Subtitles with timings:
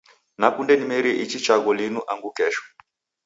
[0.39, 2.63] Nakunde nimerie ichi chaghu linu angu kesho.